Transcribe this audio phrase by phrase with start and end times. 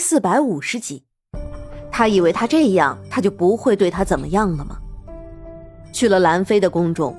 [0.00, 1.04] 四百五十集。
[1.92, 4.78] 他以为他这样，他就不会对他怎么样了吗？
[5.92, 7.14] 去了兰妃的宫中，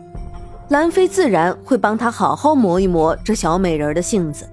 [0.69, 4.49] 兰妃自然会帮他好好磨一磨这小美人的性子。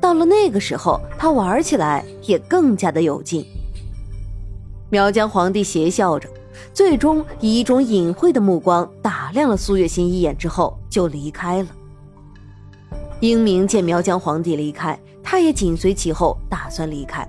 [0.00, 3.44] 到了那个时候，他玩起来也更加的有劲。
[4.90, 6.28] 苗疆皇帝邪笑着，
[6.72, 11.68] 最终以一种隐晦的目光打量了苏月心一眼之后，就离开了。
[13.20, 17.28] 英明见苗疆皇帝离开，他也紧随其后，打算离开，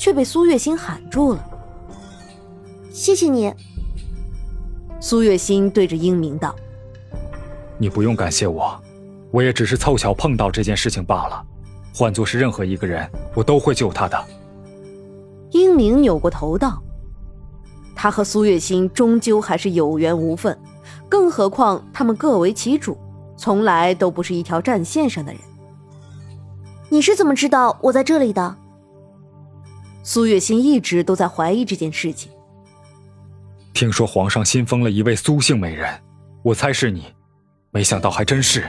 [0.00, 1.50] 却被苏月心喊住了。
[2.90, 3.52] 谢谢你。
[4.98, 6.56] 苏月心对着英明道
[7.76, 8.80] ：“你不用感谢我，
[9.30, 11.44] 我也只是凑巧碰到这件事情罢了。
[11.94, 14.18] 换做是任何一个人，我都会救他的。”
[15.52, 16.82] 英明扭过头道
[17.94, 20.58] ：“他和苏月心终究还是有缘无分，
[21.10, 22.96] 更何况他们各为其主，
[23.36, 25.40] 从来都不是一条战线上的人。
[26.88, 28.56] 你是怎么知道我在这里的？”
[30.02, 32.30] 苏月心一直都在怀疑这件事情。
[33.72, 35.88] 听说皇上新封了一位苏姓美人，
[36.42, 37.04] 我猜是你，
[37.70, 38.64] 没想到还真是。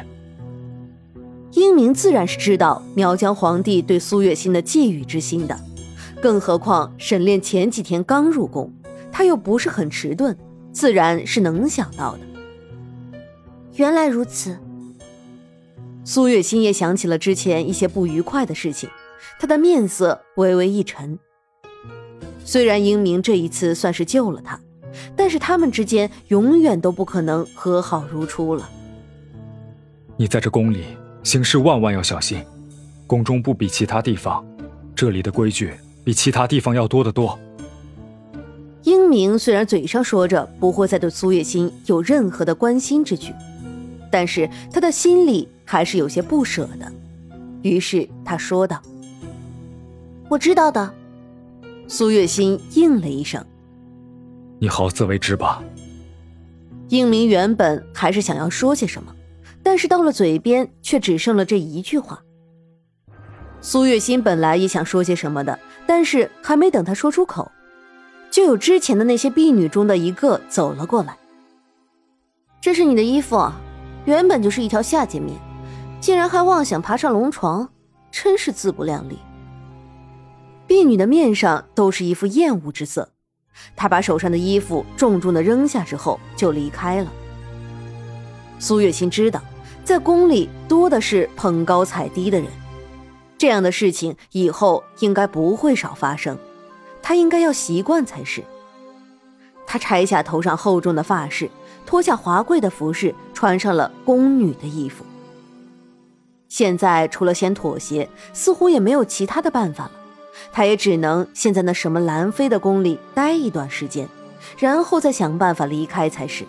[1.54, 5.60] 英明自然是知道苗疆皇帝对苏月心的觊觎之心的，
[6.22, 8.72] 更何况沈炼前几天刚入宫，
[9.12, 10.38] 他又不是很迟钝，
[10.72, 12.20] 自然是能想到的。
[13.76, 14.58] 原来如此，
[16.06, 18.90] 苏月心也想起了之前一些不愉快的事情，
[19.40, 21.18] 他的面色微微一沉。
[22.44, 24.60] 虽然英明这一次算是救了他。
[25.16, 28.70] 但是他们之间永远都不可能和好如初了。
[30.18, 30.84] 你在这宫里
[31.24, 32.44] 行事万万要小心，
[33.08, 34.46] 宫中不比其他地方，
[34.94, 37.40] 这里的规矩比其他地方要多得多。
[38.84, 43.34] 英明虽然嘴上说着不会再对苏月心有任何的关心之举，
[44.12, 46.92] 但是他的心里还是有些不舍的。
[47.62, 48.82] 于是他说道
[50.32, 50.94] ：“我知道的。”
[51.90, 53.46] 苏月心应了一声。
[54.60, 55.62] 你好自为之吧。
[56.88, 59.14] 英明原本还是想要说些什么，
[59.62, 62.22] 但是到了嘴边却只剩了这一句话。
[63.60, 67.52] 苏月心本来也想说些什么的，但是还没等他说出口，
[68.30, 71.18] 就有之前的那些婢女中的一个走了过来。
[72.62, 73.52] 这是你的衣服，
[74.06, 75.36] 原本就是一条下贱命，
[76.00, 77.70] 竟然还妄想爬上龙床，
[78.12, 79.18] 真是自不量力。
[80.72, 83.10] 婢女的面上都是一副厌恶之色。
[83.76, 87.12] 他把手上的衣服重重的扔下之后就离开了。
[88.58, 89.42] 苏月心知道，
[89.84, 92.48] 在宫里多的是捧高踩低的人，
[93.38, 96.38] 这样的事情以后应该不会少发生，
[97.02, 98.42] 他应该要习惯才是。
[99.68, 101.50] 他拆下头上厚重的发饰，
[101.86, 105.04] 脱下华贵的服饰，穿上了宫女的衣服。
[106.48, 109.92] 现在除了先妥协，似乎也没有其他的办法了。
[110.52, 114.08] 他也只能先在那什么兰妃的宫里待一段时间，
[114.58, 116.46] 然后再想办法离开才是。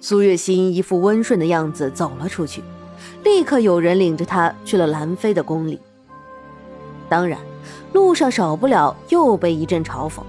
[0.00, 2.62] 苏月心一副温顺的样子走了出去，
[3.24, 5.80] 立刻有人领着他去了兰妃的宫里。
[7.08, 7.38] 当然，
[7.92, 10.20] 路上少不了又被一阵嘲讽，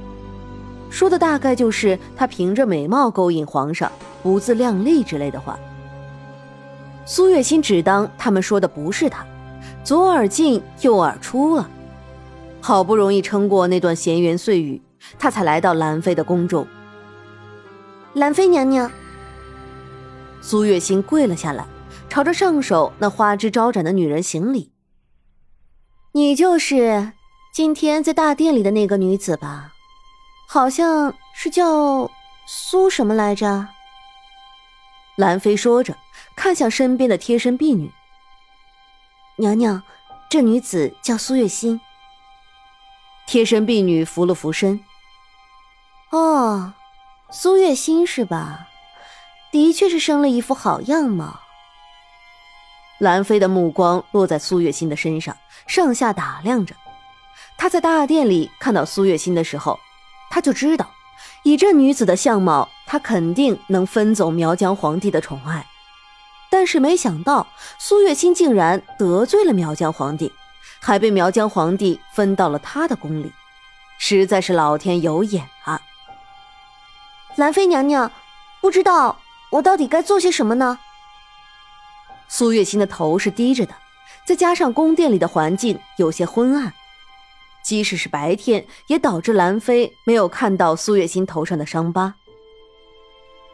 [0.89, 3.91] 说的大概就是他凭着美貌勾引皇上，
[4.23, 5.59] 不自量力之类的话。
[7.05, 9.25] 苏月心只当他们说的不是他，
[9.83, 11.69] 左耳进右耳出了。
[12.61, 14.81] 好不容易撑过那段闲言碎语，
[15.17, 16.67] 他才来到兰妃的宫中。
[18.13, 18.91] 兰妃娘娘，
[20.41, 21.65] 苏月心跪了下来，
[22.09, 24.71] 朝着上首那花枝招展的女人行礼
[26.13, 27.13] ：“你就是
[27.53, 29.71] 今天在大殿里的那个女子吧？
[30.47, 32.09] 好像是叫
[32.47, 33.67] 苏什么来着？”
[35.17, 35.95] 兰妃说着，
[36.35, 37.91] 看向身边的贴身婢女
[39.37, 39.81] ：“娘娘，
[40.29, 41.79] 这女子叫苏月心。”
[43.29, 44.83] 贴身婢女扶了扶身。
[46.09, 46.73] 哦，
[47.29, 48.67] 苏月心是吧？
[49.51, 51.39] 的确是生了一副好样貌。
[52.97, 56.73] 兰妃的目光落在苏月心的身上，上下打量着。
[57.55, 59.79] 她在大殿里看到苏月心的时候，
[60.31, 60.89] 她就知道，
[61.43, 65.67] 以这女子的相貌，她肯定能分走苗疆皇帝的宠爱。
[66.49, 67.45] 但是没想到，
[67.77, 70.33] 苏月心竟然得罪了苗疆皇帝。
[70.79, 73.31] 还被苗疆皇帝分到了他的宫里，
[73.97, 75.81] 实在是老天有眼啊！
[77.35, 78.11] 兰妃娘娘，
[78.61, 79.19] 不知道
[79.51, 80.79] 我到底该做些什么呢？
[82.27, 83.73] 苏月心的头是低着的，
[84.25, 86.73] 再加上宫殿里的环境有些昏暗，
[87.63, 92.15] 即使是白天，也导致兰妃没有看到苏月心头上的伤疤。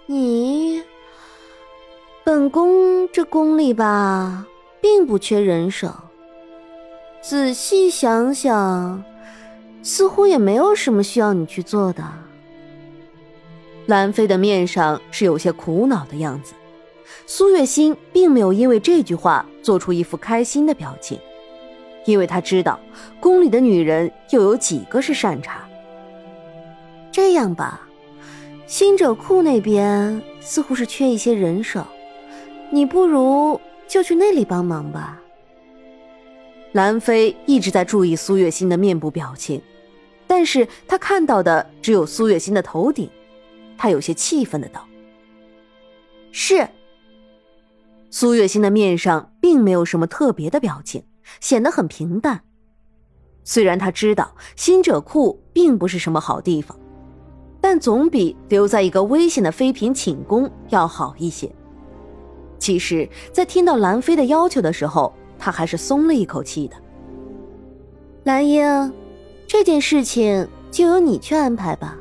[0.08, 0.84] 你，
[2.24, 4.46] 本宫这宫里吧，
[4.82, 5.92] 并不缺人手。
[7.28, 9.04] 仔细想想，
[9.82, 12.04] 似乎也没有什么需要你去做的。
[13.88, 16.54] 兰妃的面上是有些苦恼的样子，
[17.26, 21.20] 苏月心并没有因为这句话做出一副开心的表情，
[22.06, 22.80] 因为她知道
[23.20, 25.68] 宫里的女人又有几个是善茬。
[27.12, 27.90] 这样吧，
[28.68, 31.84] 新者库那边似乎是缺一些人手，
[32.70, 35.24] 你不如就去那里帮忙吧。
[36.76, 39.62] 兰妃一直在注意苏月心的面部表情，
[40.28, 43.10] 但是她看到的只有苏月心的头顶。
[43.78, 44.86] 她有些气愤的道
[46.34, 46.68] ：“是。”
[48.12, 51.06] 苏月心的面上并没有什么特别的表情，
[51.40, 52.42] 显得很平淡。
[53.46, 56.78] 虽然他知道新者库并不是什么好地方，
[57.62, 61.50] 但总比留在一个危险的妃嫔寝宫要好一些。
[62.60, 66.76] 其实，在听到兰妃的要求的时候，他还是松了一口气的。
[68.24, 68.94] 兰英，
[69.48, 71.98] 这件事情就由你去安排吧。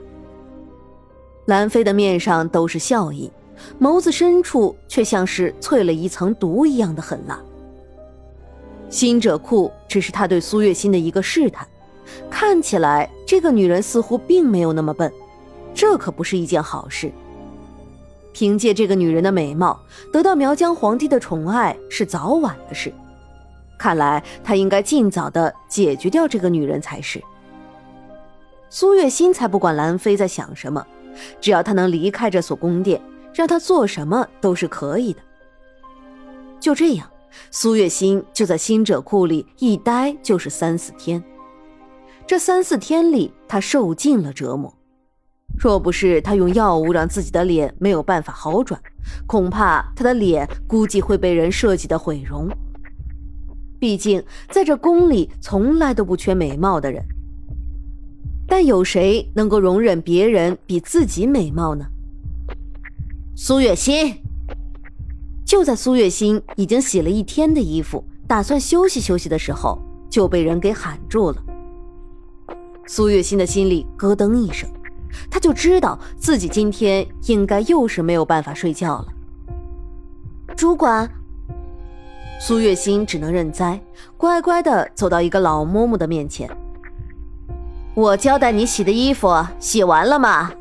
[1.47, 3.31] 兰妃的面上都是笑意，
[3.79, 7.39] 眸子深处却像是淬了一层毒一样的狠辣。
[8.89, 11.67] 心者库只是他对苏月心的一个试探，
[12.31, 15.13] 看起来这个女人似乎并没有那么笨，
[15.75, 17.13] 这可不是一件好事。
[18.33, 19.79] 凭借这个女人的美貌
[20.13, 22.93] 得到苗疆皇帝的宠爱是早晚的事，
[23.79, 27.23] 看来他应该尽早的解决掉这个女人才是。
[28.71, 30.85] 苏月心才不管兰妃在想什么。
[31.41, 33.01] 只要她能离开这所宫殿，
[33.33, 35.21] 让她做什么都是可以的。
[36.59, 37.09] 就这样，
[37.53, 41.23] 苏月心就在新者库里一待就是三四天。
[42.27, 44.75] 这三四天里，她受尽了折磨。
[45.57, 48.81] 若不是她用药物让自己的脸没有办法好转，
[49.25, 52.49] 恐怕她的脸估计会被人设计的毁容。
[53.79, 57.05] 毕竟，在这宫里从来都不缺美貌的人。
[58.47, 61.87] 但有谁能够容忍别人比自己美貌呢？
[63.35, 64.17] 苏月心，
[65.45, 69.79] 就在苏月心已经洗了一天的衣服，打算休息休息的时候，
[70.11, 71.43] 就被人给喊住了。
[72.87, 74.69] 苏月心的心里咯噔一声，
[75.31, 79.07] 他就知道自己今天应该又是没有办法睡觉了。
[80.55, 81.11] 主管，
[82.47, 83.81] 苏月心只能认栽，
[84.19, 86.47] 乖乖的走到一个老嬷嬷的面前。
[87.95, 90.53] 我交代你洗的衣服洗完了吗？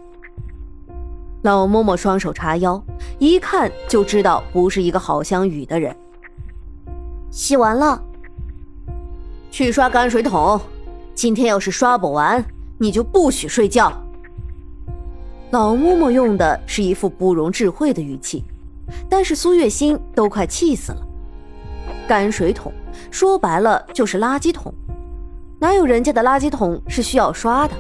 [1.42, 2.82] 老嬷嬷双手叉腰，
[3.20, 5.94] 一看就知道不是一个好相与的人。
[7.30, 8.02] 洗完了，
[9.52, 10.58] 去刷泔水桶。
[11.14, 12.42] 今天要是刷不完，
[12.78, 13.92] 你就不许睡觉。
[15.52, 18.42] 老嬷嬷用的是一副不容置喙的语气，
[19.10, 21.08] 但是苏月心都快气死了。
[22.08, 22.72] 泔水桶
[23.10, 24.74] 说白了就是垃圾桶。
[25.60, 27.74] 哪有人家的垃圾桶是需要刷的？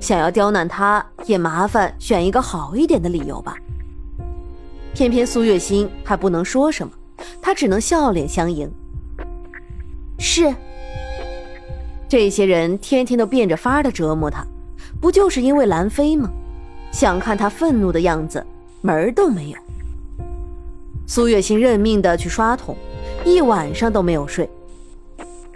[0.00, 3.56] 想要刁难他，也麻烦选一个好一点的理由吧。
[4.92, 6.92] 偏偏苏月心还不能说什么，
[7.42, 8.70] 他只能笑脸相迎。
[10.18, 10.54] 是，
[12.08, 14.46] 这些人天天都变着法的折磨他，
[15.00, 16.30] 不就是因为兰妃吗？
[16.92, 18.46] 想看他愤怒的样子，
[18.82, 19.58] 门儿都没有。
[21.08, 22.76] 苏月心认命的去刷桶，
[23.24, 24.48] 一晚上都没有睡。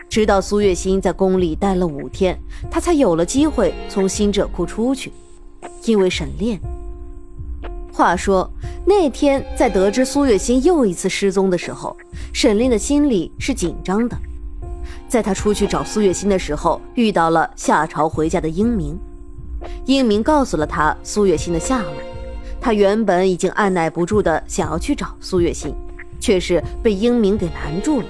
[0.08, 2.38] 直到苏月心在宫里待了五天，
[2.70, 5.12] 他才有了机会从新者库出去。
[5.84, 6.58] 因为沈炼。
[7.92, 8.48] 话说
[8.84, 11.96] 那天在得知苏月心又一次失踪的时候，
[12.32, 14.16] 沈炼的心里是紧张的。
[15.08, 18.98] 在他出去找苏月心的时候，遇到了下朝回家的英明。
[19.84, 21.92] 英明告诉了他苏月心的下落。
[22.60, 25.74] 他原本已经按耐不住的想要去找苏月心，
[26.28, 28.06] 却是被英明给拦住了。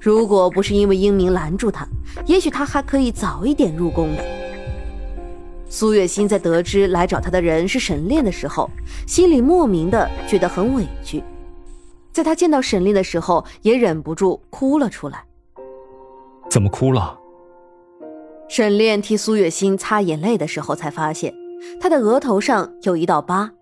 [0.00, 1.86] 如果不是因为英明拦住他，
[2.26, 4.24] 也许他还可以早一点入宫的。
[5.68, 8.68] 苏月心在得知来找他的人是沈炼的时候，
[9.06, 11.22] 心里莫名的觉得很委屈。
[12.10, 15.22] 在他见到沈炼的时候，也忍不住哭了出来。
[16.50, 17.16] 怎么哭了？
[18.48, 21.32] 沈炼替苏月心擦眼泪的时候，才发现
[21.80, 23.52] 他的额头上有一道疤，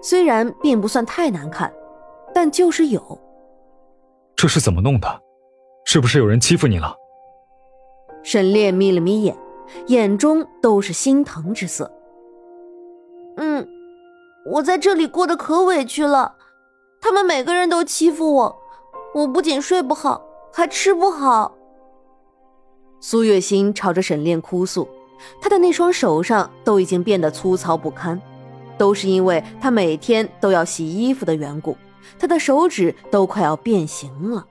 [0.00, 1.72] 虽然并不算太难看，
[2.34, 3.18] 但就是有。
[4.36, 5.20] 这是怎么弄的？
[5.84, 6.94] 是不是有人欺负你了？
[8.22, 9.36] 沈炼眯了眯眼，
[9.86, 11.90] 眼中都是心疼之色。
[13.36, 13.66] 嗯，
[14.46, 16.36] 我在这里过得可委屈了，
[17.00, 18.58] 他们每个人都欺负我，
[19.14, 20.22] 我不仅睡不好，
[20.52, 21.54] 还吃不好。
[23.00, 24.86] 苏月心朝着沈炼哭诉，
[25.40, 28.20] 他的那双手上都已经变得粗糙不堪，
[28.76, 31.74] 都是因为他每天都要洗衣服的缘故，
[32.18, 34.46] 他的手指都快要变形了。